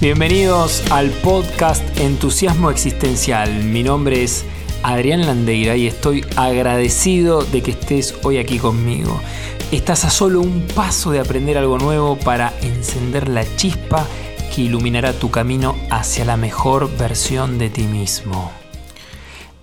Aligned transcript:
Bienvenidos 0.00 0.82
al 0.90 1.10
podcast 1.10 1.82
Entusiasmo 1.98 2.70
Existencial. 2.70 3.62
Mi 3.62 3.84
nombre 3.84 4.24
es 4.24 4.44
Adrián 4.82 5.24
Landeira 5.24 5.76
y 5.76 5.86
estoy 5.86 6.26
agradecido 6.36 7.42
de 7.44 7.62
que 7.62 7.70
estés 7.70 8.14
hoy 8.24 8.38
aquí 8.38 8.58
conmigo. 8.58 9.18
Estás 9.70 10.04
a 10.04 10.10
solo 10.10 10.40
un 10.40 10.66
paso 10.74 11.12
de 11.12 11.20
aprender 11.20 11.56
algo 11.56 11.78
nuevo 11.78 12.18
para 12.18 12.52
encender 12.60 13.28
la 13.28 13.44
chispa 13.56 14.04
que 14.54 14.62
iluminará 14.62 15.12
tu 15.12 15.30
camino 15.30 15.76
hacia 15.90 16.24
la 16.24 16.36
mejor 16.36 16.94
versión 16.98 17.56
de 17.56 17.70
ti 17.70 17.84
mismo. 17.84 18.50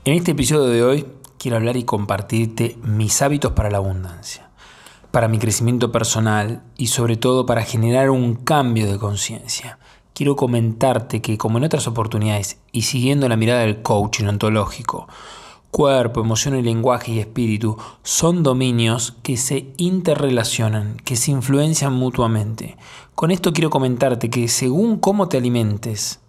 En 0.05 0.13
este 0.13 0.31
episodio 0.31 0.63
de 0.63 0.83
hoy 0.83 1.05
quiero 1.37 1.57
hablar 1.57 1.75
y 1.75 1.83
compartirte 1.83 2.77
mis 2.83 3.21
hábitos 3.21 3.51
para 3.51 3.69
la 3.69 3.77
abundancia, 3.77 4.49
para 5.11 5.27
mi 5.27 5.39
crecimiento 5.39 5.91
personal 5.91 6.63
y 6.77 6.87
sobre 6.87 7.17
todo 7.17 7.45
para 7.45 7.63
generar 7.63 8.09
un 8.09 8.35
cambio 8.35 8.89
de 8.89 8.97
conciencia 8.97 9.77
quiero 10.13 10.35
comentarte 10.35 11.21
que, 11.21 11.37
como 11.37 11.57
en 11.57 11.63
otras 11.63 11.87
oportunidades, 11.87 12.57
y 12.71 12.83
siguiendo 12.83 13.27
la 13.29 13.37
mirada 13.37 13.61
del 13.61 13.81
coaching 13.81 14.25
ontológico, 14.25 15.07
cuerpo, 15.71 16.19
emoción 16.19 16.57
y 16.57 16.61
lenguaje 16.61 17.13
y 17.13 17.19
espíritu 17.19 17.77
son 18.03 18.43
dominios 18.43 19.15
que 19.23 19.37
se 19.37 19.73
interrelacionan, 19.77 20.97
que 20.97 21.15
se 21.15 21.31
influencian 21.31 21.93
mutuamente. 21.93 22.77
Con 23.15 23.31
esto 23.31 23.53
quiero 23.53 23.69
comentarte 23.69 24.29
que 24.29 24.47
según 24.47 24.97
cómo 24.97 25.29
te 25.29 25.37
alimentes, 25.37 26.19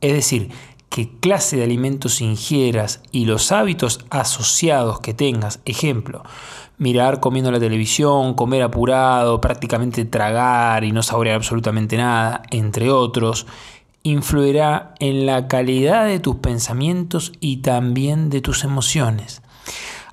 es 0.00 0.12
decir, 0.12 0.50
qué 0.88 1.10
clase 1.20 1.56
de 1.56 1.64
alimentos 1.64 2.20
ingieras 2.20 3.02
y 3.12 3.26
los 3.26 3.52
hábitos 3.52 4.04
asociados 4.08 5.00
que 5.00 5.14
tengas, 5.14 5.60
ejemplo, 5.66 6.22
mirar 6.78 7.20
comiendo 7.20 7.50
la 7.50 7.60
televisión, 7.60 8.34
comer 8.34 8.62
apurado, 8.62 9.40
prácticamente 9.40 10.04
tragar 10.04 10.84
y 10.84 10.92
no 10.92 11.02
saborear 11.02 11.36
absolutamente 11.36 11.96
nada, 11.96 12.42
entre 12.50 12.90
otros, 12.90 13.46
influirá 14.02 14.94
en 15.00 15.26
la 15.26 15.48
calidad 15.48 16.06
de 16.06 16.20
tus 16.20 16.36
pensamientos 16.36 17.32
y 17.40 17.58
también 17.58 18.30
de 18.30 18.40
tus 18.40 18.64
emociones. 18.64 19.42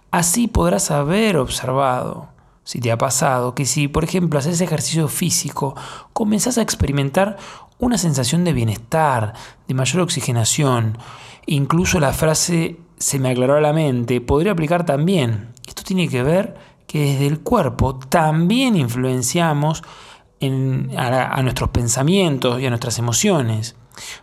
Así 0.10 0.48
podrás 0.48 0.92
haber 0.92 1.38
observado, 1.38 2.30
si 2.64 2.80
te 2.80 2.92
ha 2.92 2.98
pasado, 2.98 3.56
que 3.56 3.66
si, 3.66 3.88
por 3.88 4.04
ejemplo, 4.04 4.40
haces 4.40 4.62
ejercicio 4.62 5.08
físico, 5.08 5.76
comenzás 6.14 6.58
a 6.58 6.62
experimentar 6.62 7.38
una 7.78 7.98
sensación 7.98 8.44
de 8.46 8.54
bienestar, 8.54 9.34
de 9.68 9.74
mayor 9.74 10.02
oxigenación, 10.02 10.98
incluso 11.46 12.00
la 12.00 12.14
frase 12.14 12.78
se 12.98 13.20
me 13.20 13.30
aclaró 13.30 13.58
a 13.58 13.62
la 13.62 13.74
mente 13.74 14.22
podría 14.22 14.54
aplicar 14.54 14.86
también 14.86 15.53
esto 15.68 15.84
tiene 15.84 16.08
que 16.08 16.24
ver 16.24 16.56
que 16.88 17.00
desde 17.00 17.28
el 17.28 17.40
cuerpo 17.40 17.96
también 17.96 18.76
influenciamos 18.76 19.84
a, 20.98 21.42
nuestros 21.42 21.70
pensamientos 21.70 22.62
y 22.62 22.66
a 22.66 22.70
nuestras 22.70 23.00
emociones. 23.00 23.76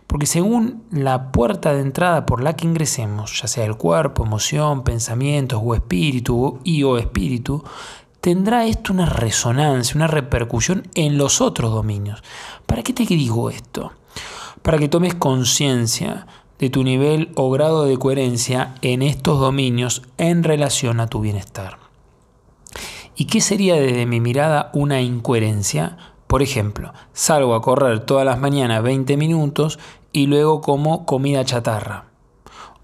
Porque 0.05 0.25
según 0.25 0.83
la 0.91 1.31
puerta 1.31 1.73
de 1.73 1.81
entrada 1.81 2.25
por 2.25 2.43
la 2.43 2.55
que 2.55 2.67
ingresemos, 2.67 3.41
ya 3.41 3.47
sea 3.47 3.65
el 3.65 3.77
cuerpo, 3.77 4.25
emoción, 4.25 4.83
pensamientos 4.83 5.61
o 5.63 5.73
espíritu 5.73 6.59
y 6.63 6.83
o 6.83 6.97
espíritu, 6.97 7.63
tendrá 8.19 8.65
esto 8.65 8.93
una 8.93 9.05
resonancia, 9.05 9.95
una 9.95 10.07
repercusión 10.07 10.87
en 10.95 11.17
los 11.17 11.41
otros 11.41 11.71
dominios. 11.71 12.21
¿Para 12.65 12.83
qué 12.83 12.93
te 12.93 13.05
digo 13.05 13.49
esto? 13.49 13.93
Para 14.61 14.77
que 14.77 14.89
tomes 14.89 15.15
conciencia 15.15 16.27
de 16.61 16.69
tu 16.69 16.83
nivel 16.83 17.31
o 17.35 17.49
grado 17.49 17.85
de 17.85 17.97
coherencia 17.97 18.75
en 18.83 19.01
estos 19.01 19.39
dominios 19.39 20.03
en 20.19 20.43
relación 20.43 20.99
a 20.99 21.07
tu 21.07 21.19
bienestar. 21.19 21.79
¿Y 23.15 23.25
qué 23.25 23.41
sería 23.41 23.75
desde 23.75 24.05
mi 24.05 24.19
mirada 24.19 24.69
una 24.73 25.01
incoherencia? 25.01 25.97
Por 26.27 26.43
ejemplo, 26.43 26.93
salgo 27.13 27.55
a 27.55 27.61
correr 27.61 28.05
todas 28.05 28.25
las 28.25 28.39
mañanas 28.39 28.83
20 28.83 29.17
minutos 29.17 29.79
y 30.13 30.27
luego 30.27 30.61
como 30.61 31.05
comida 31.07 31.43
chatarra. 31.43 32.05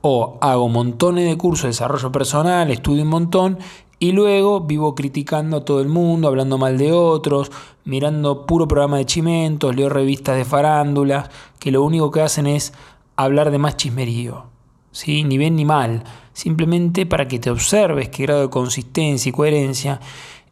O 0.02 0.40
hago 0.42 0.70
montones 0.70 1.30
de 1.30 1.38
cursos 1.38 1.64
de 1.64 1.70
desarrollo 1.70 2.12
personal, 2.12 2.72
estudio 2.72 3.04
un 3.04 3.10
montón 3.10 3.60
y 4.00 4.12
luego 4.12 4.62
vivo 4.62 4.96
criticando 4.96 5.58
a 5.58 5.66
todo 5.66 5.82
el 5.82 5.88
mundo, 5.88 6.28
hablando 6.28 6.58
mal 6.58 6.80
de 6.80 6.94
otros, 6.94 7.52
mirando 7.86 8.48
puro 8.48 8.68
programa 8.68 8.98
de 8.98 9.06
chimentos, 9.06 9.76
leo 9.76 9.90
revistas 9.90 10.36
de 10.36 10.46
farándulas, 10.46 11.30
que 11.60 11.72
lo 11.72 11.84
único 11.84 12.10
que 12.10 12.22
hacen 12.22 12.48
es 12.48 12.74
hablar 13.18 13.52
de 13.52 13.58
más 13.58 13.76
chismerío, 13.76 14.46
¿sí? 14.92 15.24
ni 15.24 15.38
bien 15.38 15.56
ni 15.56 15.66
mal, 15.66 16.04
simplemente 16.34 17.06
para 17.06 17.28
que 17.28 17.40
te 17.40 17.50
observes 17.50 18.10
qué 18.10 18.24
grado 18.24 18.42
de 18.42 18.50
consistencia 18.50 19.30
y 19.30 19.34
coherencia 19.34 20.00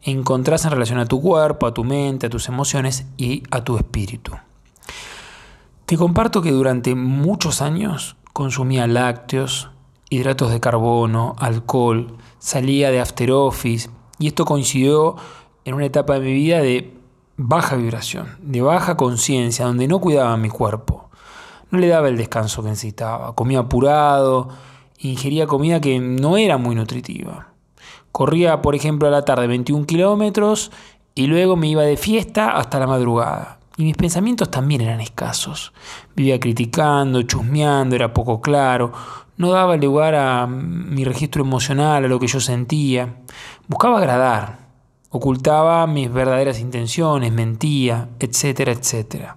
encontrás 0.02 0.64
en 0.64 0.72
relación 0.72 0.98
a 0.98 1.06
tu 1.06 1.20
cuerpo, 1.20 1.66
a 1.66 1.74
tu 1.74 1.84
mente, 1.84 2.26
a 2.26 2.30
tus 2.30 2.48
emociones 2.48 3.06
y 3.16 3.42
a 3.50 3.62
tu 3.62 3.76
espíritu. 3.76 4.32
Te 5.86 5.96
comparto 5.96 6.42
que 6.42 6.50
durante 6.50 6.94
muchos 6.94 7.62
años 7.62 8.16
consumía 8.32 8.86
lácteos, 8.88 9.70
hidratos 10.10 10.50
de 10.50 10.60
carbono, 10.60 11.36
alcohol, 11.38 12.16
salía 12.38 12.90
de 12.90 13.00
after 13.00 13.30
office 13.30 13.88
y 14.18 14.26
esto 14.26 14.44
coincidió 14.44 15.16
en 15.64 15.74
una 15.74 15.86
etapa 15.86 16.14
de 16.14 16.20
mi 16.20 16.34
vida 16.34 16.58
de 16.58 16.94
baja 17.36 17.76
vibración, 17.76 18.36
de 18.40 18.62
baja 18.62 18.96
conciencia, 18.96 19.66
donde 19.66 19.86
no 19.86 20.00
cuidaba 20.00 20.36
mi 20.36 20.48
cuerpo 20.48 21.05
no 21.70 21.78
le 21.78 21.88
daba 21.88 22.08
el 22.08 22.16
descanso 22.16 22.62
que 22.62 22.70
necesitaba. 22.70 23.34
Comía 23.34 23.60
apurado, 23.60 24.48
ingería 24.98 25.46
comida 25.46 25.80
que 25.80 25.98
no 25.98 26.36
era 26.36 26.58
muy 26.58 26.74
nutritiva. 26.74 27.48
Corría, 28.12 28.62
por 28.62 28.74
ejemplo, 28.74 29.08
a 29.08 29.10
la 29.10 29.24
tarde 29.24 29.46
21 29.46 29.86
kilómetros 29.86 30.70
y 31.14 31.26
luego 31.26 31.56
me 31.56 31.68
iba 31.68 31.82
de 31.82 31.96
fiesta 31.96 32.56
hasta 32.56 32.78
la 32.78 32.86
madrugada. 32.86 33.58
Y 33.76 33.84
mis 33.84 33.96
pensamientos 33.96 34.50
también 34.50 34.80
eran 34.80 35.00
escasos. 35.00 35.72
Vivía 36.14 36.40
criticando, 36.40 37.22
chusmeando, 37.22 37.94
era 37.94 38.14
poco 38.14 38.40
claro, 38.40 38.92
no 39.36 39.50
daba 39.50 39.76
lugar 39.76 40.14
a 40.14 40.46
mi 40.46 41.04
registro 41.04 41.42
emocional, 41.42 42.04
a 42.04 42.08
lo 42.08 42.18
que 42.18 42.26
yo 42.26 42.40
sentía. 42.40 43.16
Buscaba 43.68 43.98
agradar, 43.98 44.60
ocultaba 45.10 45.86
mis 45.86 46.10
verdaderas 46.10 46.58
intenciones, 46.58 47.32
mentía, 47.32 48.08
etcétera, 48.18 48.72
etcétera. 48.72 49.36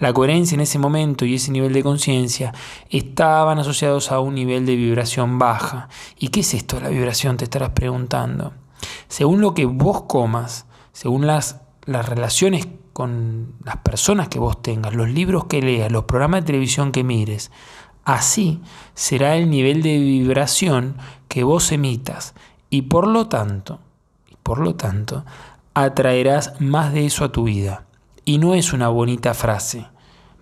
La 0.00 0.14
coherencia 0.14 0.54
en 0.54 0.62
ese 0.62 0.78
momento 0.78 1.26
y 1.26 1.34
ese 1.34 1.52
nivel 1.52 1.74
de 1.74 1.82
conciencia 1.82 2.54
estaban 2.88 3.58
asociados 3.58 4.10
a 4.10 4.18
un 4.20 4.34
nivel 4.34 4.64
de 4.64 4.74
vibración 4.74 5.38
baja. 5.38 5.90
¿Y 6.18 6.28
qué 6.28 6.40
es 6.40 6.54
esto 6.54 6.76
de 6.76 6.82
la 6.82 6.88
vibración? 6.88 7.36
Te 7.36 7.44
estarás 7.44 7.70
preguntando. 7.70 8.54
Según 9.08 9.42
lo 9.42 9.52
que 9.52 9.66
vos 9.66 10.04
comas, 10.04 10.64
según 10.92 11.26
las, 11.26 11.60
las 11.84 12.08
relaciones 12.08 12.66
con 12.94 13.54
las 13.62 13.76
personas 13.76 14.28
que 14.28 14.38
vos 14.38 14.62
tengas, 14.62 14.94
los 14.94 15.10
libros 15.10 15.44
que 15.44 15.60
leas, 15.60 15.92
los 15.92 16.04
programas 16.04 16.40
de 16.40 16.46
televisión 16.46 16.92
que 16.92 17.04
mires, 17.04 17.50
así 18.04 18.62
será 18.94 19.36
el 19.36 19.50
nivel 19.50 19.82
de 19.82 19.98
vibración 19.98 20.96
que 21.28 21.44
vos 21.44 21.72
emitas. 21.72 22.34
Y 22.70 22.82
por 22.82 23.06
lo 23.06 23.28
tanto, 23.28 23.80
por 24.42 24.60
lo 24.60 24.76
tanto, 24.76 25.26
atraerás 25.74 26.58
más 26.58 26.94
de 26.94 27.04
eso 27.04 27.24
a 27.24 27.32
tu 27.32 27.44
vida. 27.44 27.84
Y 28.24 28.38
no 28.38 28.54
es 28.54 28.72
una 28.72 28.88
bonita 28.88 29.34
frase, 29.34 29.86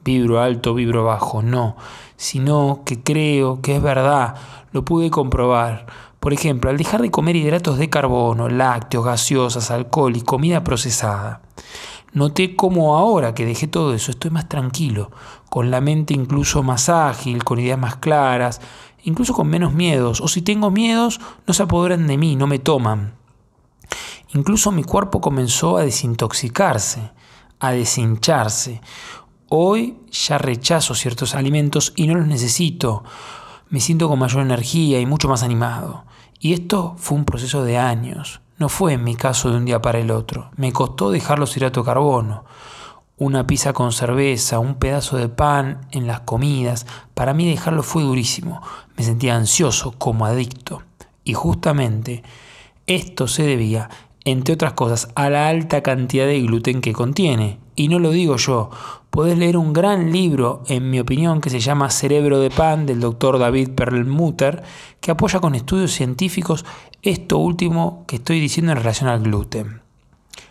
vibro 0.04 0.40
alto, 0.40 0.74
vibro 0.74 1.04
bajo, 1.04 1.42
no, 1.42 1.76
sino 2.16 2.82
que 2.84 3.02
creo 3.02 3.60
que 3.60 3.76
es 3.76 3.82
verdad, 3.82 4.34
lo 4.72 4.84
pude 4.84 5.10
comprobar. 5.10 5.86
Por 6.20 6.32
ejemplo, 6.32 6.70
al 6.70 6.76
dejar 6.76 7.02
de 7.02 7.10
comer 7.10 7.36
hidratos 7.36 7.78
de 7.78 7.88
carbono, 7.88 8.48
lácteos, 8.48 9.04
gaseosas, 9.04 9.70
alcohol 9.70 10.16
y 10.16 10.22
comida 10.22 10.64
procesada, 10.64 11.42
noté 12.12 12.56
cómo 12.56 12.96
ahora 12.96 13.34
que 13.34 13.46
dejé 13.46 13.68
todo 13.68 13.94
eso 13.94 14.10
estoy 14.10 14.30
más 14.30 14.48
tranquilo, 14.48 15.10
con 15.48 15.70
la 15.70 15.80
mente 15.80 16.14
incluso 16.14 16.62
más 16.62 16.88
ágil, 16.88 17.44
con 17.44 17.60
ideas 17.60 17.78
más 17.78 17.96
claras, 17.96 18.60
incluso 19.04 19.32
con 19.34 19.46
menos 19.48 19.72
miedos, 19.72 20.20
o 20.20 20.26
si 20.26 20.42
tengo 20.42 20.70
miedos, 20.70 21.20
no 21.46 21.54
se 21.54 21.62
apoderan 21.62 22.08
de 22.08 22.18
mí, 22.18 22.34
no 22.34 22.46
me 22.48 22.58
toman. 22.58 23.14
Incluso 24.34 24.72
mi 24.72 24.82
cuerpo 24.82 25.20
comenzó 25.20 25.76
a 25.76 25.82
desintoxicarse 25.82 27.10
a 27.60 27.72
deshincharse. 27.72 28.80
Hoy 29.48 29.98
ya 30.10 30.38
rechazo 30.38 30.94
ciertos 30.94 31.34
alimentos 31.34 31.92
y 31.96 32.06
no 32.06 32.14
los 32.14 32.26
necesito. 32.26 33.04
Me 33.70 33.80
siento 33.80 34.08
con 34.08 34.18
mayor 34.18 34.42
energía 34.42 35.00
y 35.00 35.06
mucho 35.06 35.28
más 35.28 35.42
animado. 35.42 36.04
Y 36.40 36.52
esto 36.52 36.94
fue 36.98 37.18
un 37.18 37.24
proceso 37.24 37.64
de 37.64 37.78
años. 37.78 38.40
No 38.58 38.68
fue 38.68 38.94
en 38.94 39.04
mi 39.04 39.14
caso 39.14 39.50
de 39.50 39.56
un 39.56 39.64
día 39.64 39.80
para 39.80 39.98
el 39.98 40.10
otro. 40.10 40.50
Me 40.56 40.72
costó 40.72 41.10
dejar 41.10 41.38
los 41.38 41.56
hidratos 41.56 41.84
de 41.84 41.86
carbono. 41.86 42.44
Una 43.16 43.46
pizza 43.46 43.72
con 43.72 43.92
cerveza, 43.92 44.58
un 44.58 44.76
pedazo 44.76 45.16
de 45.16 45.28
pan 45.28 45.86
en 45.90 46.06
las 46.06 46.20
comidas. 46.20 46.86
Para 47.14 47.34
mí 47.34 47.48
dejarlo 47.48 47.82
fue 47.82 48.02
durísimo. 48.02 48.60
Me 48.96 49.04
sentía 49.04 49.36
ansioso, 49.36 49.92
como 49.92 50.26
adicto. 50.26 50.82
Y 51.24 51.34
justamente 51.34 52.22
esto 52.86 53.28
se 53.28 53.42
debía 53.42 53.90
entre 54.30 54.54
otras 54.54 54.74
cosas, 54.74 55.08
a 55.14 55.30
la 55.30 55.48
alta 55.48 55.82
cantidad 55.82 56.26
de 56.26 56.40
gluten 56.40 56.80
que 56.80 56.92
contiene. 56.92 57.58
Y 57.74 57.88
no 57.88 57.98
lo 57.98 58.10
digo 58.10 58.36
yo, 58.36 58.70
podés 59.10 59.38
leer 59.38 59.56
un 59.56 59.72
gran 59.72 60.12
libro, 60.12 60.62
en 60.66 60.90
mi 60.90 61.00
opinión, 61.00 61.40
que 61.40 61.48
se 61.48 61.60
llama 61.60 61.90
Cerebro 61.90 62.38
de 62.38 62.50
Pan 62.50 62.84
del 62.84 63.00
doctor 63.00 63.38
David 63.38 63.70
Perlmutter, 63.70 64.62
que 65.00 65.10
apoya 65.10 65.40
con 65.40 65.54
estudios 65.54 65.92
científicos 65.92 66.66
esto 67.02 67.38
último 67.38 68.04
que 68.06 68.16
estoy 68.16 68.40
diciendo 68.40 68.72
en 68.72 68.78
relación 68.78 69.08
al 69.08 69.22
gluten. 69.22 69.80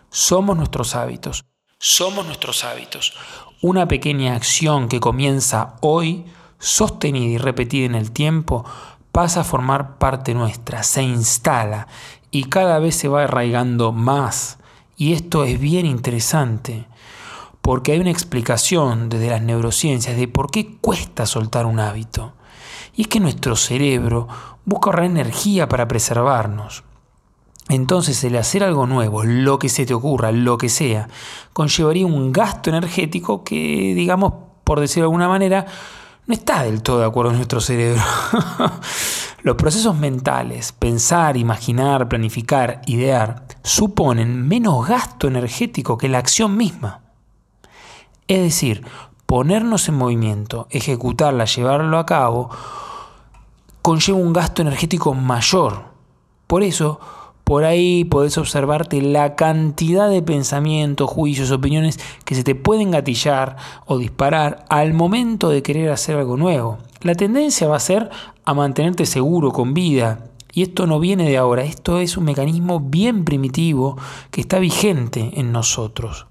Somos 0.09 0.57
nuestros 0.57 0.95
hábitos. 0.95 1.45
Somos 1.77 2.25
nuestros 2.25 2.63
hábitos. 2.63 3.13
Una 3.61 3.87
pequeña 3.87 4.35
acción 4.35 4.87
que 4.87 4.99
comienza 4.99 5.75
hoy, 5.81 6.25
sostenida 6.57 7.27
y 7.27 7.37
repetida 7.37 7.85
en 7.85 7.95
el 7.95 8.11
tiempo, 8.11 8.65
pasa 9.11 9.41
a 9.41 9.43
formar 9.43 9.97
parte 9.97 10.33
nuestra, 10.33 10.83
se 10.83 11.01
instala 11.01 11.87
y 12.31 12.45
cada 12.45 12.79
vez 12.79 12.95
se 12.95 13.07
va 13.07 13.23
arraigando 13.23 13.91
más. 13.91 14.57
Y 14.97 15.13
esto 15.13 15.43
es 15.43 15.59
bien 15.59 15.85
interesante, 15.85 16.87
porque 17.61 17.91
hay 17.91 17.99
una 17.99 18.11
explicación 18.11 19.09
desde 19.09 19.29
las 19.29 19.41
neurociencias 19.41 20.17
de 20.17 20.27
por 20.27 20.51
qué 20.51 20.77
cuesta 20.77 21.25
soltar 21.25 21.65
un 21.65 21.79
hábito. 21.79 22.33
Y 22.95 23.03
es 23.03 23.07
que 23.07 23.19
nuestro 23.19 23.55
cerebro 23.55 24.27
busca 24.65 24.89
ahorrar 24.89 25.05
energía 25.05 25.69
para 25.69 25.87
preservarnos. 25.87 26.83
Entonces 27.69 28.23
el 28.23 28.37
hacer 28.37 28.63
algo 28.63 28.87
nuevo, 28.87 29.23
lo 29.23 29.59
que 29.59 29.69
se 29.69 29.85
te 29.85 29.93
ocurra, 29.93 30.31
lo 30.31 30.57
que 30.57 30.69
sea, 30.69 31.09
conllevaría 31.53 32.05
un 32.05 32.31
gasto 32.31 32.69
energético 32.69 33.43
que, 33.43 33.93
digamos, 33.93 34.33
por 34.63 34.79
decirlo 34.79 35.03
de 35.03 35.07
alguna 35.07 35.27
manera, 35.27 35.65
no 36.27 36.33
está 36.33 36.63
del 36.63 36.83
todo 36.83 36.99
de 36.99 37.05
acuerdo 37.05 37.31
con 37.31 37.37
nuestro 37.37 37.61
cerebro. 37.61 38.01
Los 39.43 39.55
procesos 39.55 39.95
mentales, 39.95 40.73
pensar, 40.73 41.37
imaginar, 41.37 42.09
planificar, 42.09 42.81
idear, 42.85 43.45
suponen 43.63 44.45
menos 44.45 44.85
gasto 44.85 45.27
energético 45.27 45.97
que 45.97 46.09
la 46.09 46.17
acción 46.17 46.57
misma. 46.57 46.99
Es 48.27 48.41
decir, 48.41 48.85
ponernos 49.25 49.87
en 49.87 49.95
movimiento, 49.95 50.67
ejecutarla, 50.69 51.45
llevarlo 51.45 51.97
a 51.97 52.05
cabo, 52.05 52.49
conlleva 53.81 54.17
un 54.17 54.33
gasto 54.33 54.61
energético 54.61 55.13
mayor. 55.13 55.85
Por 56.45 56.61
eso, 56.61 56.99
por 57.47 57.63
ahí 57.63 58.03
podés 58.03 58.37
observarte 58.37 59.01
la 59.01 59.35
cantidad 59.35 60.09
de 60.09 60.21
pensamientos, 60.21 61.09
juicios, 61.09 61.49
opiniones 61.51 61.97
que 62.25 62.35
se 62.35 62.43
te 62.43 62.55
pueden 62.55 62.91
gatillar 62.91 63.55
o 63.85 63.97
disparar 63.97 64.65
al 64.67 64.93
momento 64.93 65.47
de 65.47 65.63
querer 65.63 65.89
hacer 65.89 66.17
algo 66.17 66.35
nuevo. 66.35 66.79
La 67.03 67.15
tendencia 67.15 67.69
va 67.69 67.77
a 67.77 67.79
ser 67.79 68.09
a 68.43 68.53
mantenerte 68.53 69.05
seguro, 69.05 69.53
con 69.53 69.73
vida. 69.73 70.25
Y 70.51 70.61
esto 70.61 70.87
no 70.87 70.99
viene 70.99 71.29
de 71.29 71.37
ahora, 71.37 71.63
esto 71.63 71.99
es 71.99 72.17
un 72.17 72.25
mecanismo 72.25 72.81
bien 72.81 73.23
primitivo 73.23 73.97
que 74.29 74.41
está 74.41 74.59
vigente 74.59 75.31
en 75.35 75.53
nosotros. 75.53 76.27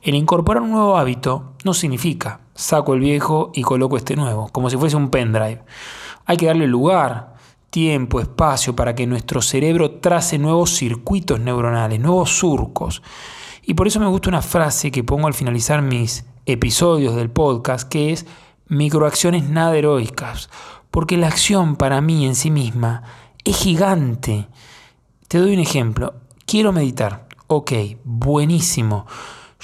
El 0.00 0.14
incorporar 0.14 0.62
un 0.62 0.70
nuevo 0.70 0.96
hábito 0.96 1.52
no 1.64 1.74
significa 1.74 2.40
saco 2.54 2.94
el 2.94 3.00
viejo 3.00 3.52
y 3.52 3.60
coloco 3.60 3.98
este 3.98 4.16
nuevo, 4.16 4.48
como 4.52 4.70
si 4.70 4.78
fuese 4.78 4.96
un 4.96 5.10
pendrive. 5.10 5.60
Hay 6.24 6.38
que 6.38 6.46
darle 6.46 6.66
lugar, 6.66 7.33
tiempo, 7.74 8.20
espacio 8.20 8.76
para 8.76 8.94
que 8.94 9.04
nuestro 9.04 9.42
cerebro 9.42 9.90
trace 9.96 10.38
nuevos 10.38 10.76
circuitos 10.76 11.40
neuronales, 11.40 11.98
nuevos 11.98 12.30
surcos. 12.30 13.02
Y 13.64 13.74
por 13.74 13.88
eso 13.88 13.98
me 13.98 14.06
gusta 14.06 14.28
una 14.28 14.42
frase 14.42 14.92
que 14.92 15.02
pongo 15.02 15.26
al 15.26 15.34
finalizar 15.34 15.82
mis 15.82 16.24
episodios 16.46 17.16
del 17.16 17.30
podcast, 17.30 17.88
que 17.88 18.12
es 18.12 18.26
microacciones 18.68 19.50
nada 19.50 19.76
heroicas, 19.76 20.50
porque 20.92 21.16
la 21.16 21.26
acción 21.26 21.74
para 21.74 22.00
mí 22.00 22.24
en 22.24 22.36
sí 22.36 22.48
misma 22.52 23.02
es 23.42 23.56
gigante. 23.56 24.46
Te 25.26 25.38
doy 25.38 25.54
un 25.54 25.58
ejemplo. 25.58 26.14
Quiero 26.46 26.72
meditar. 26.72 27.26
Ok, 27.48 27.72
buenísimo. 28.04 29.04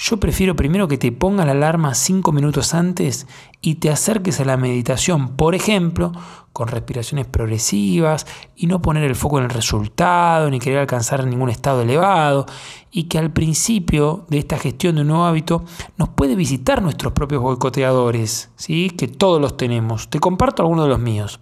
Yo 0.03 0.17
prefiero 0.17 0.55
primero 0.55 0.87
que 0.87 0.97
te 0.97 1.11
pongas 1.11 1.45
la 1.45 1.51
alarma 1.51 1.93
cinco 1.93 2.31
minutos 2.31 2.73
antes 2.73 3.27
y 3.61 3.75
te 3.75 3.91
acerques 3.91 4.39
a 4.39 4.45
la 4.45 4.57
meditación, 4.57 5.35
por 5.35 5.53
ejemplo, 5.53 6.11
con 6.53 6.69
respiraciones 6.69 7.27
progresivas 7.27 8.25
y 8.55 8.65
no 8.65 8.81
poner 8.81 9.03
el 9.03 9.15
foco 9.15 9.37
en 9.37 9.43
el 9.43 9.51
resultado 9.51 10.49
ni 10.49 10.57
querer 10.57 10.79
alcanzar 10.79 11.27
ningún 11.27 11.51
estado 11.51 11.83
elevado 11.83 12.47
y 12.89 13.03
que 13.03 13.19
al 13.19 13.31
principio 13.31 14.25
de 14.27 14.39
esta 14.39 14.57
gestión 14.57 14.95
de 14.95 15.01
un 15.01 15.09
nuevo 15.09 15.25
hábito 15.25 15.65
nos 15.97 16.09
puede 16.09 16.35
visitar 16.35 16.81
nuestros 16.81 17.13
propios 17.13 17.43
boicoteadores, 17.43 18.49
¿sí? 18.55 18.89
que 18.89 19.07
todos 19.07 19.39
los 19.39 19.55
tenemos. 19.55 20.09
Te 20.09 20.19
comparto 20.19 20.63
algunos 20.63 20.85
de 20.85 20.89
los 20.89 20.99
míos. 20.99 21.39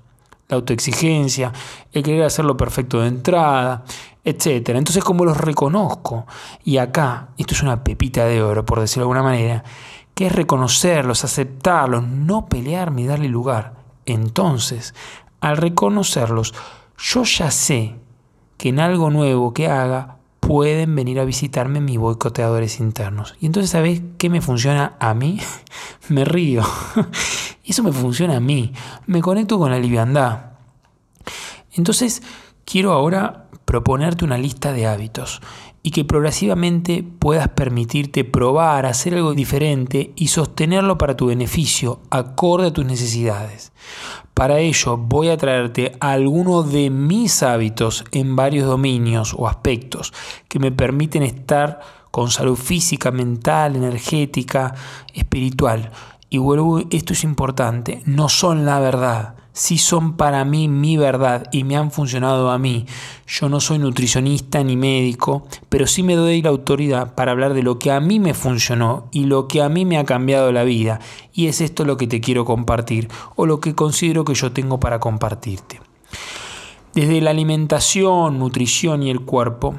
La 0.49 0.57
autoexigencia, 0.57 1.53
el 1.91 2.03
querer 2.03 2.23
hacerlo 2.23 2.57
perfecto 2.57 2.99
de 2.99 3.07
entrada, 3.07 3.83
etcétera. 4.23 4.77
Entonces, 4.77 5.03
como 5.03 5.25
los 5.25 5.37
reconozco, 5.37 6.25
y 6.63 6.77
acá, 6.77 7.29
esto 7.37 7.53
es 7.53 7.63
una 7.63 7.83
pepita 7.83 8.25
de 8.25 8.41
oro, 8.41 8.65
por 8.65 8.79
decirlo 8.79 9.03
de 9.03 9.05
alguna 9.05 9.23
manera, 9.23 9.63
que 10.13 10.27
es 10.27 10.31
reconocerlos, 10.31 11.23
aceptarlos, 11.23 12.03
no 12.03 12.47
pelearme 12.47 13.03
y 13.03 13.05
darle 13.05 13.29
lugar. 13.29 13.75
Entonces, 14.05 14.93
al 15.39 15.57
reconocerlos, 15.57 16.53
yo 16.97 17.23
ya 17.23 17.51
sé 17.51 17.95
que 18.57 18.69
en 18.69 18.79
algo 18.79 19.09
nuevo 19.09 19.53
que 19.53 19.67
haga 19.67 20.18
pueden 20.49 20.95
venir 20.95 21.19
a 21.19 21.25
visitarme 21.25 21.79
mis 21.79 21.99
boicoteadores 21.99 22.79
internos. 22.79 23.35
Y 23.39 23.45
entonces, 23.45 23.69
¿sabes 23.69 24.01
qué 24.17 24.31
me 24.31 24.41
funciona 24.41 24.97
a 24.99 25.13
mí? 25.13 25.39
me 26.09 26.25
río. 26.25 26.63
Eso 27.63 27.83
me 27.83 27.91
funciona 27.91 28.37
a 28.37 28.39
mí. 28.39 28.73
Me 29.05 29.21
conecto 29.21 29.59
con 29.59 29.69
la 29.69 29.77
liviandad. 29.77 30.53
Entonces, 31.73 32.23
quiero 32.69 32.93
ahora 32.93 33.47
proponerte 33.65 34.25
una 34.25 34.37
lista 34.37 34.71
de 34.73 34.85
hábitos 34.85 35.41
y 35.81 35.91
que 35.91 36.05
progresivamente 36.05 37.03
puedas 37.03 37.47
permitirte 37.47 38.23
probar, 38.23 38.85
hacer 38.85 39.15
algo 39.15 39.33
diferente 39.33 40.11
y 40.15 40.27
sostenerlo 40.27 40.97
para 40.97 41.17
tu 41.17 41.27
beneficio, 41.27 42.01
acorde 42.11 42.67
a 42.67 42.73
tus 42.73 42.85
necesidades. 42.85 43.71
Para 44.35 44.59
ello 44.59 44.97
voy 44.97 45.29
a 45.29 45.37
traerte 45.37 45.93
algunos 45.99 46.71
de 46.71 46.89
mis 46.91 47.41
hábitos 47.41 48.03
en 48.11 48.35
varios 48.35 48.67
dominios 48.67 49.33
o 49.35 49.47
aspectos 49.47 50.13
que 50.47 50.59
me 50.59 50.71
permiten 50.71 51.23
estar 51.23 51.79
con 52.11 52.29
salud 52.29 52.55
física, 52.55 53.09
mental, 53.09 53.75
energética, 53.75 54.75
espiritual. 55.13 55.91
Y 56.29 56.37
vuelvo, 56.37 56.81
esto 56.91 57.13
es 57.13 57.23
importante, 57.23 58.03
no 58.05 58.29
son 58.29 58.65
la 58.65 58.79
verdad, 58.79 59.38
si 59.59 59.77
son 59.77 60.13
para 60.13 60.45
mí 60.45 60.69
mi 60.69 60.95
verdad 60.95 61.47
y 61.51 61.65
me 61.65 61.75
han 61.75 61.91
funcionado 61.91 62.49
a 62.49 62.57
mí. 62.57 62.85
Yo 63.27 63.49
no 63.49 63.59
soy 63.59 63.77
nutricionista 63.77 64.63
ni 64.63 64.77
médico, 64.77 65.45
pero 65.67 65.85
sí 65.85 66.01
me 66.01 66.15
doy 66.15 66.41
la 66.41 66.49
autoridad 66.49 67.13
para 67.13 67.33
hablar 67.33 67.53
de 67.53 67.61
lo 67.61 67.77
que 67.77 67.91
a 67.91 67.99
mí 67.99 68.21
me 68.21 68.33
funcionó 68.33 69.09
y 69.11 69.25
lo 69.25 69.49
que 69.49 69.61
a 69.61 69.67
mí 69.67 69.83
me 69.83 69.97
ha 69.97 70.05
cambiado 70.05 70.53
la 70.53 70.63
vida. 70.63 71.01
Y 71.33 71.47
es 71.47 71.59
esto 71.59 71.83
lo 71.83 71.97
que 71.97 72.07
te 72.07 72.21
quiero 72.21 72.45
compartir 72.45 73.09
o 73.35 73.45
lo 73.45 73.59
que 73.59 73.75
considero 73.75 74.23
que 74.23 74.33
yo 74.33 74.53
tengo 74.53 74.79
para 74.79 75.01
compartirte. 75.01 75.81
Desde 76.93 77.19
la 77.19 77.31
alimentación, 77.31 78.39
nutrición 78.39 79.03
y 79.03 79.09
el 79.09 79.19
cuerpo, 79.19 79.75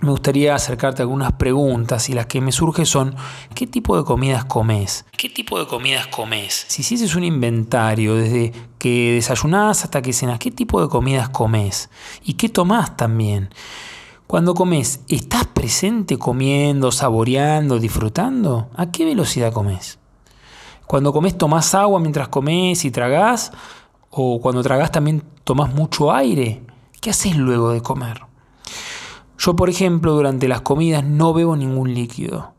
me 0.00 0.10
gustaría 0.10 0.54
acercarte 0.54 1.02
algunas 1.02 1.32
preguntas 1.32 2.10
y 2.10 2.12
las 2.12 2.26
que 2.26 2.40
me 2.42 2.52
surgen 2.52 2.84
son, 2.84 3.14
¿qué 3.54 3.66
tipo 3.66 3.96
de 3.96 4.04
comidas 4.04 4.44
comes? 4.44 5.06
¿Qué 5.16 5.30
tipo 5.30 5.58
de 5.58 5.66
comidas 5.66 6.06
comes? 6.08 6.66
Si 6.68 6.82
hicieses 6.82 7.14
un 7.14 7.24
inventario 7.24 8.14
desde 8.14 8.52
que 8.78 9.12
desayunás 9.12 9.84
hasta 9.84 10.02
que 10.02 10.12
cenas, 10.12 10.38
¿qué 10.38 10.50
tipo 10.50 10.82
de 10.82 10.88
comidas 10.88 11.30
comes? 11.30 11.88
¿Y 12.24 12.34
qué 12.34 12.50
tomás 12.50 12.96
también? 12.96 13.48
Cuando 14.26 14.54
comes, 14.54 15.00
¿estás 15.08 15.46
presente 15.46 16.18
comiendo, 16.18 16.92
saboreando, 16.92 17.78
disfrutando? 17.78 18.68
¿A 18.76 18.90
qué 18.90 19.04
velocidad 19.04 19.52
comes? 19.52 19.98
Cuando 20.86 21.12
comes, 21.12 21.38
¿tomás 21.38 21.74
agua 21.74 22.00
mientras 22.00 22.28
comes 22.28 22.84
y 22.84 22.90
tragás? 22.90 23.50
¿O 24.10 24.40
cuando 24.40 24.62
tragás 24.62 24.92
también 24.92 25.22
tomás 25.44 25.72
mucho 25.72 26.12
aire? 26.12 26.62
¿Qué 27.00 27.10
haces 27.10 27.36
luego 27.36 27.70
de 27.70 27.82
comer? 27.82 28.25
Yo, 29.38 29.56
por 29.56 29.68
ejemplo, 29.68 30.12
durante 30.12 30.48
las 30.48 30.62
comidas 30.62 31.04
no 31.04 31.32
bebo 31.34 31.56
ningún 31.56 31.94
líquido. 31.94 32.54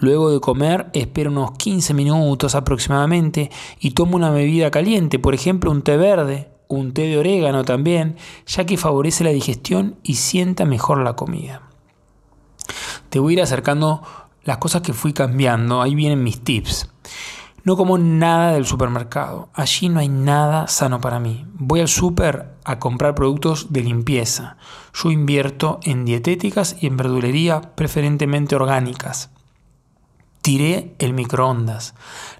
Luego 0.00 0.30
de 0.30 0.40
comer 0.40 0.90
espero 0.92 1.30
unos 1.30 1.52
15 1.52 1.92
minutos 1.92 2.54
aproximadamente 2.54 3.50
y 3.80 3.90
tomo 3.90 4.16
una 4.16 4.30
bebida 4.30 4.70
caliente, 4.70 5.18
por 5.18 5.34
ejemplo 5.34 5.72
un 5.72 5.82
té 5.82 5.96
verde, 5.96 6.50
un 6.68 6.92
té 6.92 7.02
de 7.02 7.18
orégano 7.18 7.64
también, 7.64 8.16
ya 8.46 8.64
que 8.64 8.76
favorece 8.76 9.24
la 9.24 9.30
digestión 9.30 9.96
y 10.04 10.14
sienta 10.14 10.64
mejor 10.66 11.02
la 11.02 11.16
comida. 11.16 11.62
Te 13.10 13.18
voy 13.18 13.32
a 13.32 13.36
ir 13.38 13.42
acercando 13.42 14.02
las 14.44 14.58
cosas 14.58 14.82
que 14.82 14.92
fui 14.92 15.12
cambiando, 15.12 15.82
ahí 15.82 15.94
vienen 15.94 16.22
mis 16.22 16.40
tips. 16.40 16.88
No 17.68 17.76
como 17.76 17.98
nada 17.98 18.52
del 18.52 18.64
supermercado. 18.64 19.50
Allí 19.52 19.90
no 19.90 20.00
hay 20.00 20.08
nada 20.08 20.68
sano 20.68 21.02
para 21.02 21.20
mí. 21.20 21.44
Voy 21.52 21.80
al 21.80 21.88
súper 21.88 22.54
a 22.64 22.78
comprar 22.78 23.14
productos 23.14 23.74
de 23.74 23.82
limpieza. 23.82 24.56
Yo 24.94 25.10
invierto 25.10 25.78
en 25.82 26.06
dietéticas 26.06 26.76
y 26.80 26.86
en 26.86 26.96
verdulería 26.96 27.60
preferentemente 27.74 28.56
orgánicas. 28.56 29.28
Tiré 30.40 30.94
el 30.98 31.12
microondas. 31.12 31.94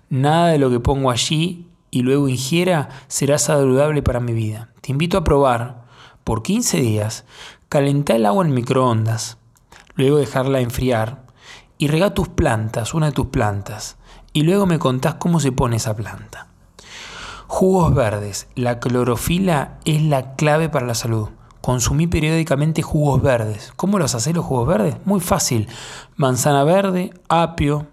Nada 0.08 0.47
de 0.49 0.56
lo 0.56 0.70
que 0.70 0.80
pongo 0.80 1.11
allí 1.11 1.68
y 1.90 2.00
luego 2.00 2.30
ingiera 2.30 2.88
será 3.08 3.37
saludable 3.37 4.02
para 4.02 4.20
mi 4.20 4.32
vida. 4.32 4.70
Te 4.80 4.92
invito 4.92 5.18
a 5.18 5.25
probar 5.25 5.85
por 6.25 6.42
15 6.42 6.80
días, 6.80 7.26
calentar 7.68 8.16
el 8.16 8.25
agua 8.25 8.47
en 8.47 8.54
microondas, 8.54 9.37
luego 9.94 10.16
dejarla 10.16 10.61
enfriar 10.61 11.26
y 11.76 11.88
rega 11.88 12.14
tus 12.14 12.28
plantas, 12.28 12.94
una 12.94 13.08
de 13.08 13.12
tus 13.12 13.26
plantas 13.26 13.99
y 14.32 14.42
luego 14.42 14.66
me 14.66 14.78
contás 14.78 15.14
cómo 15.14 15.40
se 15.40 15.52
pone 15.52 15.76
esa 15.76 15.97
planta. 15.97 16.49
Jugos 17.47 17.94
verdes. 17.94 18.47
La 18.54 18.78
clorofila 18.78 19.78
es 19.85 20.02
la 20.02 20.35
clave 20.35 20.68
para 20.68 20.87
la 20.87 20.94
salud. 20.94 21.30
consumí 21.61 22.06
periódicamente 22.06 22.82
jugos 22.82 23.20
verdes. 23.20 23.73
¿Cómo 23.76 23.99
los 23.99 24.14
haces 24.14 24.35
los 24.35 24.44
jugos 24.44 24.68
verdes? 24.68 24.97
Muy 25.04 25.20
fácil. 25.20 25.68
Manzana 26.16 26.64
verde, 26.64 27.12
apio, 27.28 27.87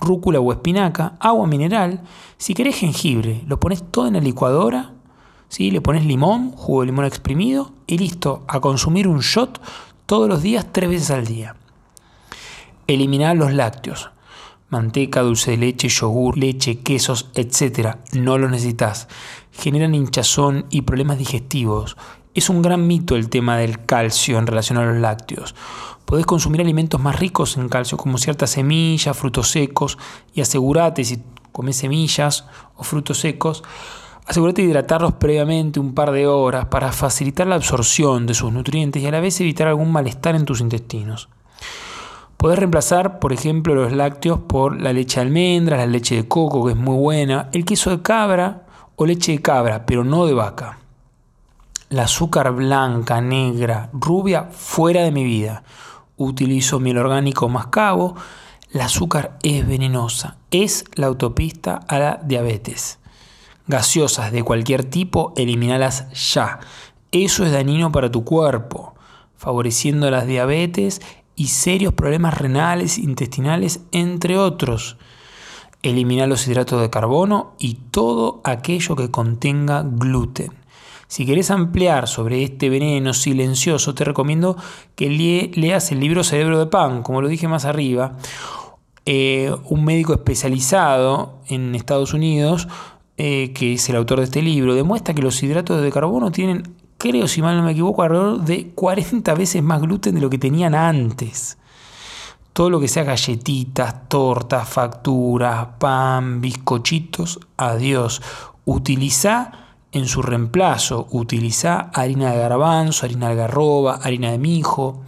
rúcula 0.00 0.40
o 0.40 0.52
espinaca, 0.52 1.14
agua 1.20 1.46
mineral. 1.46 2.02
Si 2.36 2.54
querés 2.54 2.76
jengibre, 2.76 3.42
lo 3.46 3.60
pones 3.60 3.82
todo 3.90 4.06
en 4.06 4.14
la 4.14 4.20
licuadora, 4.20 4.92
¿sí? 5.48 5.70
le 5.70 5.80
pones 5.80 6.04
limón, 6.04 6.52
jugo 6.52 6.80
de 6.80 6.86
limón 6.86 7.04
exprimido 7.04 7.72
y 7.86 7.98
listo, 7.98 8.44
a 8.48 8.60
consumir 8.60 9.06
un 9.06 9.20
shot 9.20 9.60
todos 10.06 10.28
los 10.28 10.42
días, 10.42 10.66
tres 10.72 10.90
veces 10.90 11.10
al 11.10 11.26
día. 11.26 11.54
Eliminar 12.86 13.36
los 13.36 13.52
lácteos. 13.52 14.10
Manteca, 14.70 15.22
dulce 15.22 15.50
de 15.50 15.56
leche, 15.56 15.88
yogur, 15.88 16.38
leche, 16.38 16.78
quesos, 16.78 17.30
etc. 17.34 17.96
No 18.12 18.38
los 18.38 18.50
necesitas. 18.50 19.08
Generan 19.52 19.94
hinchazón 19.94 20.66
y 20.70 20.82
problemas 20.82 21.18
digestivos. 21.18 21.96
Es 22.34 22.48
un 22.48 22.62
gran 22.62 22.86
mito 22.86 23.16
el 23.16 23.28
tema 23.28 23.56
del 23.56 23.84
calcio 23.84 24.38
en 24.38 24.46
relación 24.46 24.78
a 24.78 24.84
los 24.84 24.96
lácteos. 24.96 25.56
Podés 26.04 26.24
consumir 26.24 26.60
alimentos 26.60 27.00
más 27.00 27.18
ricos 27.18 27.56
en 27.56 27.68
calcio, 27.68 27.98
como 27.98 28.18
ciertas 28.18 28.50
semillas, 28.50 29.16
frutos 29.16 29.50
secos, 29.50 29.98
y 30.34 30.40
asegúrate 30.40 31.04
si 31.04 31.20
comes 31.50 31.76
semillas 31.76 32.46
o 32.76 32.84
frutos 32.84 33.18
secos, 33.18 33.64
asegúrate 34.26 34.62
de 34.62 34.68
hidratarlos 34.68 35.14
previamente 35.14 35.80
un 35.80 35.94
par 35.94 36.12
de 36.12 36.26
horas 36.26 36.66
para 36.66 36.92
facilitar 36.92 37.46
la 37.46 37.56
absorción 37.56 38.26
de 38.26 38.34
sus 38.34 38.52
nutrientes 38.52 39.02
y 39.02 39.06
a 39.06 39.10
la 39.10 39.20
vez 39.20 39.40
evitar 39.40 39.66
algún 39.66 39.90
malestar 39.90 40.36
en 40.36 40.44
tus 40.44 40.60
intestinos. 40.60 41.28
Podés 42.40 42.58
reemplazar, 42.58 43.18
por 43.18 43.34
ejemplo, 43.34 43.74
los 43.74 43.92
lácteos 43.92 44.40
por 44.40 44.80
la 44.80 44.94
leche 44.94 45.20
de 45.20 45.26
almendras, 45.26 45.78
la 45.78 45.84
leche 45.84 46.14
de 46.16 46.26
coco, 46.26 46.64
que 46.64 46.72
es 46.72 46.78
muy 46.78 46.96
buena, 46.96 47.50
el 47.52 47.66
queso 47.66 47.90
de 47.90 48.00
cabra 48.00 48.62
o 48.96 49.04
leche 49.04 49.32
de 49.32 49.42
cabra, 49.42 49.84
pero 49.84 50.04
no 50.04 50.24
de 50.24 50.32
vaca. 50.32 50.78
La 51.90 52.04
azúcar 52.04 52.52
blanca, 52.52 53.20
negra, 53.20 53.90
rubia, 53.92 54.44
fuera 54.44 55.02
de 55.02 55.10
mi 55.10 55.22
vida. 55.22 55.64
Utilizo 56.16 56.80
miel 56.80 56.96
orgánico 56.96 57.46
mascabo. 57.50 58.14
La 58.70 58.86
azúcar 58.86 59.36
es 59.42 59.68
venenosa. 59.68 60.38
Es 60.50 60.86
la 60.94 61.08
autopista 61.08 61.80
a 61.88 61.98
la 61.98 62.20
diabetes. 62.24 63.00
Gaseosas 63.66 64.32
de 64.32 64.42
cualquier 64.44 64.84
tipo, 64.84 65.34
eliminalas 65.36 66.08
ya. 66.32 66.60
Eso 67.12 67.44
es 67.44 67.52
dañino 67.52 67.92
para 67.92 68.10
tu 68.10 68.24
cuerpo, 68.24 68.94
favoreciendo 69.36 70.10
las 70.10 70.26
diabetes 70.26 71.02
y 71.36 71.48
serios 71.48 71.94
problemas 71.94 72.38
renales, 72.38 72.98
intestinales, 72.98 73.80
entre 73.92 74.38
otros. 74.38 74.96
Elimina 75.82 76.26
los 76.26 76.46
hidratos 76.46 76.80
de 76.80 76.90
carbono 76.90 77.54
y 77.58 77.74
todo 77.90 78.40
aquello 78.44 78.96
que 78.96 79.10
contenga 79.10 79.82
gluten. 79.84 80.52
Si 81.10 81.26
querés 81.26 81.50
ampliar 81.50 82.06
sobre 82.06 82.44
este 82.44 82.68
veneno 82.68 83.14
silencioso, 83.14 83.94
te 83.94 84.04
recomiendo 84.04 84.56
que 84.94 85.08
leas 85.08 85.90
el 85.90 85.98
libro 85.98 86.22
Cerebro 86.22 86.58
de 86.58 86.66
Pan, 86.66 87.02
como 87.02 87.20
lo 87.20 87.26
dije 87.26 87.48
más 87.48 87.64
arriba. 87.64 88.16
Eh, 89.06 89.52
un 89.64 89.84
médico 89.84 90.12
especializado 90.12 91.40
en 91.48 91.74
Estados 91.74 92.14
Unidos, 92.14 92.68
eh, 93.16 93.52
que 93.54 93.72
es 93.72 93.88
el 93.88 93.96
autor 93.96 94.18
de 94.20 94.26
este 94.26 94.40
libro, 94.40 94.74
demuestra 94.74 95.12
que 95.12 95.22
los 95.22 95.42
hidratos 95.42 95.82
de 95.82 95.90
carbono 95.90 96.30
tienen, 96.30 96.76
creo 97.00 97.26
si 97.26 97.40
mal 97.40 97.56
no 97.56 97.62
me 97.62 97.72
equivoco, 97.72 98.02
alrededor 98.02 98.42
de 98.42 98.72
40 98.74 99.32
veces 99.34 99.62
más 99.62 99.80
gluten 99.80 100.14
de 100.14 100.20
lo 100.20 100.28
que 100.28 100.36
tenían 100.36 100.74
antes. 100.74 101.56
Todo 102.52 102.68
lo 102.68 102.78
que 102.78 102.88
sea 102.88 103.04
galletitas, 103.04 104.06
tortas, 104.06 104.68
facturas, 104.68 105.66
pan, 105.78 106.42
bizcochitos, 106.42 107.40
adiós. 107.56 108.20
Utiliza 108.66 109.52
en 109.92 110.06
su 110.06 110.20
reemplazo, 110.20 111.06
utiliza 111.10 111.90
harina 111.94 112.32
de 112.32 112.38
garbanzo, 112.38 113.06
harina 113.06 113.28
de 113.28 113.32
algarroba, 113.32 113.94
harina 114.02 114.30
de 114.30 114.38
mijo. 114.38 115.00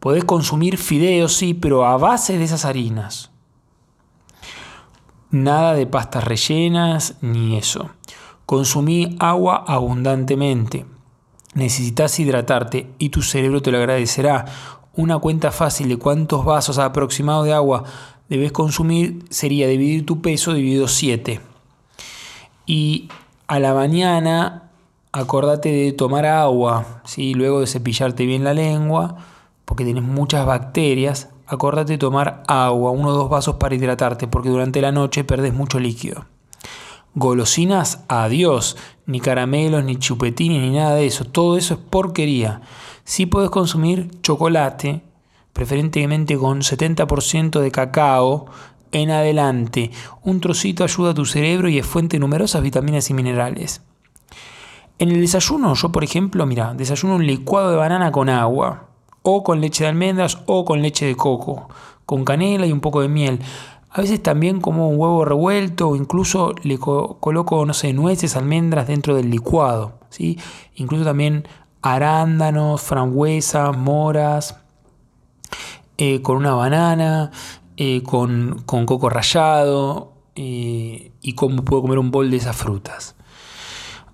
Podés 0.00 0.24
consumir 0.24 0.76
fideos, 0.76 1.36
sí, 1.36 1.54
pero 1.54 1.86
a 1.86 1.98
base 1.98 2.36
de 2.36 2.44
esas 2.44 2.64
harinas. 2.64 3.30
Nada 5.30 5.74
de 5.74 5.86
pastas 5.86 6.24
rellenas 6.24 7.14
ni 7.20 7.56
eso. 7.56 7.90
Consumí 8.44 9.16
agua 9.20 9.62
abundantemente. 9.68 10.91
Necesitas 11.54 12.18
hidratarte 12.18 12.88
y 12.98 13.10
tu 13.10 13.22
cerebro 13.22 13.60
te 13.60 13.70
lo 13.70 13.78
agradecerá. 13.78 14.46
Una 14.94 15.18
cuenta 15.18 15.52
fácil 15.52 15.88
de 15.88 15.96
cuántos 15.96 16.44
vasos 16.44 16.78
aproximados 16.78 17.44
de 17.44 17.52
agua 17.52 17.84
debes 18.28 18.52
consumir 18.52 19.24
sería 19.30 19.68
dividir 19.68 20.06
tu 20.06 20.22
peso 20.22 20.54
dividido 20.54 20.88
7. 20.88 21.40
Y 22.66 23.08
a 23.46 23.58
la 23.58 23.74
mañana 23.74 24.70
acordate 25.12 25.70
de 25.70 25.92
tomar 25.92 26.24
agua, 26.24 27.02
¿sí? 27.04 27.34
luego 27.34 27.60
de 27.60 27.66
cepillarte 27.66 28.24
bien 28.24 28.44
la 28.44 28.54
lengua, 28.54 29.16
porque 29.66 29.84
tienes 29.84 30.02
muchas 30.02 30.46
bacterias, 30.46 31.28
acordate 31.46 31.92
de 31.92 31.98
tomar 31.98 32.42
agua, 32.48 32.90
uno 32.90 33.08
o 33.08 33.12
dos 33.12 33.28
vasos 33.28 33.56
para 33.56 33.74
hidratarte, 33.74 34.26
porque 34.26 34.48
durante 34.48 34.80
la 34.80 34.92
noche 34.92 35.24
perdes 35.24 35.52
mucho 35.52 35.78
líquido. 35.78 36.24
Golosinas, 37.14 38.04
adiós, 38.08 38.76
ni 39.06 39.20
caramelos, 39.20 39.84
ni 39.84 39.96
chupetines, 39.96 40.62
ni 40.62 40.70
nada 40.70 40.94
de 40.94 41.06
eso, 41.06 41.24
todo 41.24 41.58
eso 41.58 41.74
es 41.74 41.80
porquería. 41.80 42.62
Sí 43.04 43.26
puedes 43.26 43.50
consumir 43.50 44.10
chocolate, 44.22 45.02
preferentemente 45.52 46.38
con 46.38 46.60
70% 46.60 47.60
de 47.60 47.70
cacao, 47.70 48.46
en 48.92 49.10
adelante. 49.10 49.90
Un 50.22 50.40
trocito 50.40 50.84
ayuda 50.84 51.10
a 51.10 51.14
tu 51.14 51.24
cerebro 51.24 51.68
y 51.68 51.78
es 51.78 51.86
fuente 51.86 52.16
de 52.16 52.20
numerosas 52.20 52.62
vitaminas 52.62 53.10
y 53.10 53.14
minerales. 53.14 53.82
En 54.98 55.10
el 55.10 55.20
desayuno, 55.20 55.74
yo 55.74 55.90
por 55.90 56.04
ejemplo, 56.04 56.46
mira, 56.46 56.74
desayuno 56.74 57.16
un 57.16 57.26
licuado 57.26 57.70
de 57.70 57.76
banana 57.76 58.12
con 58.12 58.28
agua, 58.28 58.88
o 59.22 59.42
con 59.42 59.60
leche 59.60 59.84
de 59.84 59.90
almendras, 59.90 60.38
o 60.46 60.64
con 60.64 60.82
leche 60.82 61.06
de 61.06 61.16
coco, 61.16 61.68
con 62.06 62.24
canela 62.24 62.66
y 62.66 62.72
un 62.72 62.80
poco 62.80 63.00
de 63.00 63.08
miel. 63.08 63.40
A 63.94 64.00
veces 64.00 64.22
también 64.22 64.62
como 64.62 64.88
un 64.88 64.98
huevo 64.98 65.24
revuelto 65.26 65.90
o 65.90 65.96
incluso 65.96 66.54
le 66.62 66.78
coloco, 66.78 67.66
no 67.66 67.74
sé, 67.74 67.92
nueces, 67.92 68.36
almendras 68.36 68.86
dentro 68.86 69.14
del 69.14 69.30
licuado. 69.30 69.98
¿sí? 70.08 70.38
Incluso 70.76 71.04
también 71.04 71.46
arándanos, 71.82 72.80
frambuesas, 72.80 73.76
moras, 73.76 74.56
eh, 75.98 76.22
con 76.22 76.38
una 76.38 76.54
banana, 76.54 77.32
eh, 77.76 78.02
con, 78.02 78.62
coco 78.64 79.10
rallado 79.10 80.14
eh, 80.36 81.12
y 81.20 81.34
cómo 81.34 81.62
puedo 81.62 81.82
comer 81.82 81.98
un 81.98 82.10
bol 82.10 82.30
de 82.30 82.38
esas 82.38 82.56
frutas. 82.56 83.14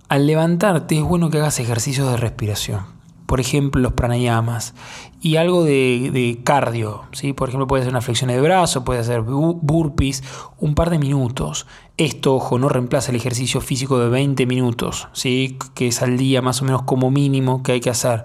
Al 0.08 0.26
levantarte 0.26 0.98
es 0.98 1.04
bueno 1.04 1.30
que 1.30 1.38
hagas 1.38 1.60
ejercicios 1.60 2.10
de 2.10 2.16
respiración. 2.16 2.97
Por 3.28 3.40
ejemplo, 3.40 3.82
los 3.82 3.92
pranayamas 3.92 4.72
y 5.20 5.36
algo 5.36 5.62
de, 5.62 6.40
cardio. 6.44 7.02
¿sí? 7.12 7.34
Por 7.34 7.50
ejemplo, 7.50 7.66
puede 7.66 7.82
ser 7.82 7.92
una 7.92 8.00
flexión 8.00 8.28
de 8.28 8.40
brazo, 8.40 8.86
puede 8.86 9.00
hacer 9.00 9.20
burpees, 9.20 10.24
un 10.58 10.74
par 10.74 10.88
de 10.88 10.98
minutos. 10.98 11.66
Esto, 11.98 12.36
ojo, 12.36 12.58
no 12.58 12.70
reemplaza 12.70 13.10
el 13.10 13.16
ejercicio 13.16 13.60
físico 13.60 13.98
de 13.98 14.08
20 14.08 14.46
minutos, 14.46 15.08
¿sí? 15.12 15.58
que 15.74 15.88
es 15.88 16.00
al 16.00 16.16
día 16.16 16.40
más 16.40 16.62
o 16.62 16.64
menos 16.64 16.84
como 16.84 17.10
mínimo 17.10 17.62
que 17.62 17.72
hay 17.72 17.80
que 17.80 17.90
hacer 17.90 18.24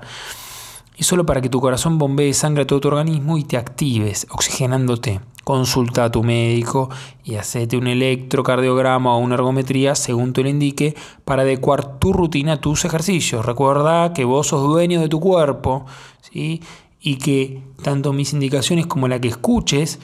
y 0.95 1.03
solo 1.03 1.25
para 1.25 1.41
que 1.41 1.49
tu 1.49 1.59
corazón 1.59 1.97
bombee 1.97 2.33
sangre 2.33 2.63
a 2.63 2.67
todo 2.67 2.79
tu 2.79 2.87
organismo 2.89 3.37
y 3.37 3.43
te 3.43 3.57
actives, 3.57 4.27
oxigenándote. 4.29 5.21
Consulta 5.43 6.05
a 6.05 6.11
tu 6.11 6.23
médico 6.23 6.89
y 7.25 7.35
hacete 7.35 7.75
un 7.75 7.87
electrocardiograma 7.87 9.13
o 9.13 9.19
una 9.19 9.35
ergometría 9.35 9.93
según 9.93 10.31
te 10.31 10.41
lo 10.41 10.47
indique 10.47 10.95
para 11.25 11.41
adecuar 11.41 11.99
tu 11.99 12.13
rutina 12.13 12.53
a 12.53 12.61
tus 12.61 12.85
ejercicios. 12.85 13.45
Recuerda 13.45 14.13
que 14.13 14.23
vos 14.23 14.47
sos 14.47 14.63
dueño 14.63 15.01
de 15.01 15.09
tu 15.09 15.19
cuerpo 15.19 15.85
¿sí? 16.21 16.61
y 17.01 17.17
que 17.17 17.61
tanto 17.81 18.13
mis 18.13 18.31
indicaciones 18.31 18.85
como 18.85 19.09
la 19.09 19.19
que 19.19 19.27
escuches, 19.27 19.99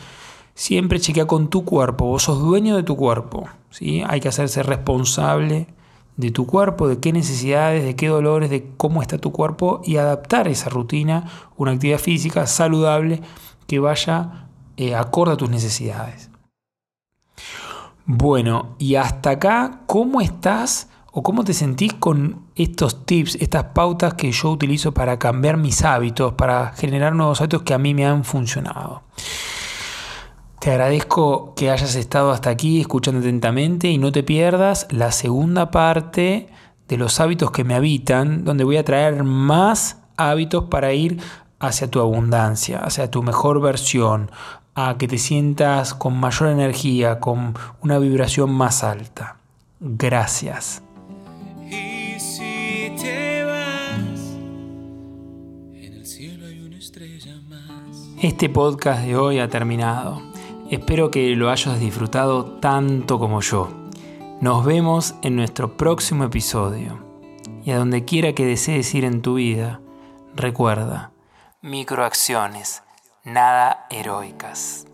siempre 0.55 0.99
chequea 0.99 1.25
con 1.25 1.49
tu 1.49 1.63
cuerpo. 1.63 2.07
Vos 2.07 2.23
sos 2.23 2.39
dueño 2.39 2.75
de 2.75 2.83
tu 2.83 2.97
cuerpo. 2.97 3.47
¿sí? 3.69 4.03
Hay 4.05 4.19
que 4.19 4.27
hacerse 4.27 4.61
responsable 4.61 5.67
de 6.19 6.31
tu 6.31 6.45
cuerpo, 6.45 6.89
de 6.89 6.99
qué 6.99 7.13
necesidades, 7.13 7.85
de 7.85 7.95
qué 7.95 8.09
dolores, 8.09 8.49
de 8.49 8.73
cómo 8.75 9.01
está 9.01 9.17
tu 9.17 9.31
cuerpo 9.31 9.79
y 9.85 9.95
adaptar 9.95 10.49
esa 10.49 10.69
rutina, 10.69 11.29
una 11.55 11.71
actividad 11.71 11.97
física 11.97 12.45
saludable 12.45 13.21
que 13.67 13.79
vaya 13.79 14.49
eh, 14.75 14.95
acorde 14.95 15.31
a 15.31 15.37
tus 15.37 15.49
necesidades. 15.49 16.29
Bueno, 18.05 18.75
y 18.79 18.95
hasta 18.95 19.29
acá, 19.29 19.79
¿cómo 19.85 20.19
estás 20.19 20.89
o 21.13 21.23
cómo 21.23 21.45
te 21.45 21.53
sentís 21.53 21.93
con 21.93 22.47
estos 22.55 23.05
tips, 23.05 23.35
estas 23.35 23.63
pautas 23.73 24.15
que 24.15 24.29
yo 24.29 24.51
utilizo 24.51 24.93
para 24.93 25.17
cambiar 25.19 25.55
mis 25.55 25.83
hábitos, 25.85 26.33
para 26.33 26.73
generar 26.73 27.15
nuevos 27.15 27.39
hábitos 27.39 27.61
que 27.61 27.73
a 27.73 27.77
mí 27.77 27.93
me 27.93 28.05
han 28.05 28.25
funcionado? 28.25 29.03
Te 30.59 30.71
agradezco 30.71 31.53
que 31.55 31.71
hayas 31.71 31.95
estado 31.95 32.31
hasta 32.31 32.49
aquí 32.49 32.81
escuchando 32.81 33.21
atentamente 33.21 33.87
y 33.87 33.97
no 33.97 34.11
te 34.11 34.23
pierdas 34.23 34.87
la 34.89 35.13
segunda 35.13 35.71
parte 35.71 36.49
de 36.89 36.97
los 36.97 37.21
hábitos 37.21 37.51
que 37.51 37.63
me 37.63 37.75
habitan, 37.75 38.43
donde 38.43 38.65
voy 38.65 38.75
a 38.75 38.83
traer 38.83 39.23
más 39.23 40.01
hábitos 40.17 40.65
para 40.65 40.91
ir 40.91 41.21
hacia 41.59 41.89
tu 41.89 42.01
abundancia, 42.01 42.79
hacia 42.79 43.09
tu 43.09 43.23
mejor 43.23 43.61
versión, 43.61 44.31
a 44.75 44.97
que 44.97 45.07
te 45.07 45.17
sientas 45.17 45.93
con 45.93 46.19
mayor 46.19 46.49
energía, 46.49 47.21
con 47.21 47.53
una 47.81 47.97
vibración 47.97 48.51
más 48.51 48.83
alta. 48.83 49.37
Gracias. 49.79 50.83
En 51.69 52.13
el 55.93 56.05
cielo 56.05 56.47
hay 56.47 56.61
una 56.65 56.77
estrella 56.77 57.39
más. 57.47 58.09
Este 58.21 58.49
podcast 58.49 59.05
de 59.05 59.15
hoy 59.15 59.39
ha 59.39 59.47
terminado. 59.47 60.28
Espero 60.69 61.09
que 61.09 61.35
lo 61.35 61.49
hayas 61.49 61.79
disfrutado 61.79 62.45
tanto 62.45 63.17
como 63.17 63.41
yo. 63.41 63.69
Nos 64.39 64.63
vemos 64.63 65.15
en 65.23 65.35
nuestro 65.35 65.75
próximo 65.77 66.25
episodio. 66.25 67.03
Y 67.65 67.71
a 67.71 67.77
donde 67.77 68.05
quiera 68.05 68.33
que 68.33 68.45
desees 68.45 68.93
ir 68.93 69.03
en 69.03 69.23
tu 69.23 69.33
vida, 69.35 69.81
recuerda, 70.35 71.11
microacciones, 71.61 72.83
nada 73.23 73.87
heroicas. 73.89 74.85